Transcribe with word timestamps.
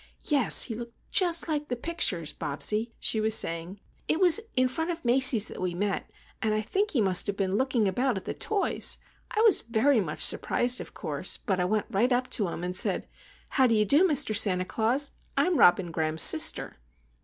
"Yes, 0.23 0.63
he 0.63 0.73
looked 0.73 0.95
just 1.11 1.47
like 1.47 1.67
the 1.67 1.75
pictures, 1.75 2.33
Bobsie," 2.33 2.89
she 2.99 3.21
was 3.21 3.35
saying. 3.35 3.79
"It 4.07 4.19
was 4.19 4.39
in 4.55 4.67
front 4.67 4.89
of 4.89 5.05
Macy's 5.05 5.47
that 5.47 5.61
we 5.61 5.75
met, 5.75 6.11
and 6.41 6.55
I 6.55 6.61
think 6.61 6.89
he 6.89 7.01
must 7.01 7.27
have 7.27 7.37
been 7.37 7.55
looking 7.55 7.87
about 7.87 8.17
at 8.17 8.25
the 8.25 8.33
toys. 8.33 8.97
I 9.29 9.41
was 9.41 9.61
very 9.61 9.99
much 9.99 10.21
surprised, 10.25 10.81
of 10.81 10.95
course; 10.95 11.37
but 11.37 11.59
I 11.59 11.65
went 11.65 11.85
right 11.91 12.11
up 12.11 12.31
to 12.31 12.47
him, 12.47 12.63
and 12.63 12.75
said,—'How 12.75 13.67
do 13.67 13.75
you 13.75 13.85
do, 13.85 14.07
Mr. 14.07 14.35
Santa 14.35 14.65
Claus? 14.65 15.11
I'm 15.37 15.57
Robin 15.59 15.91
Graham's 15.91 16.23
sister. 16.23 16.77